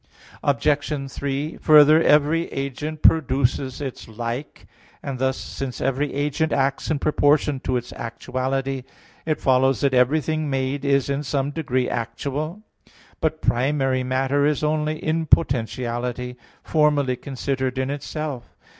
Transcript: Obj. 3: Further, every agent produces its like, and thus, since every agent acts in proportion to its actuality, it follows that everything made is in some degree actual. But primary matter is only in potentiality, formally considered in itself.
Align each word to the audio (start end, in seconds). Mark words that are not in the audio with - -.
Obj. 0.43 1.11
3: 1.11 1.57
Further, 1.57 2.01
every 2.01 2.51
agent 2.51 3.03
produces 3.03 3.79
its 3.81 4.07
like, 4.07 4.65
and 5.03 5.19
thus, 5.19 5.37
since 5.37 5.79
every 5.79 6.11
agent 6.15 6.51
acts 6.51 6.89
in 6.89 6.97
proportion 6.97 7.59
to 7.59 7.77
its 7.77 7.93
actuality, 7.93 8.81
it 9.27 9.39
follows 9.39 9.81
that 9.81 9.93
everything 9.93 10.49
made 10.49 10.83
is 10.83 11.07
in 11.07 11.21
some 11.21 11.51
degree 11.51 11.87
actual. 11.87 12.63
But 13.19 13.43
primary 13.43 14.01
matter 14.01 14.43
is 14.43 14.63
only 14.63 14.97
in 14.97 15.27
potentiality, 15.27 16.35
formally 16.63 17.15
considered 17.15 17.77
in 17.77 17.91
itself. 17.91 18.55